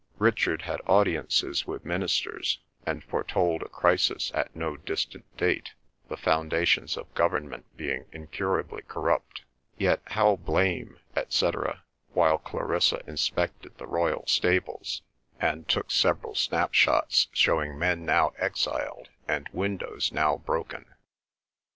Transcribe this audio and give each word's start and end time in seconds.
Richard 0.17 0.63
had 0.63 0.81
audiences 0.87 1.67
with 1.67 1.85
ministers, 1.85 2.57
and 2.87 3.03
foretold 3.03 3.61
a 3.61 3.69
crisis 3.69 4.31
at 4.33 4.55
no 4.55 4.75
distant 4.75 5.25
date, 5.37 5.73
"the 6.09 6.17
foundations 6.17 6.97
of 6.97 7.13
government 7.13 7.65
being 7.77 8.05
incurably 8.11 8.81
corrupt. 8.87 9.43
Yet 9.77 10.01
how 10.07 10.37
blame, 10.37 10.97
etc."; 11.15 11.83
while 12.13 12.39
Clarissa 12.39 13.03
inspected 13.05 13.77
the 13.77 13.85
royal 13.85 14.25
stables, 14.25 15.03
and 15.39 15.67
took 15.69 15.91
several 15.91 16.33
snapshots 16.33 17.27
showing 17.31 17.77
men 17.77 18.03
now 18.03 18.33
exiled 18.39 19.09
and 19.27 19.49
windows 19.53 20.11
now 20.11 20.35
broken. 20.35 20.85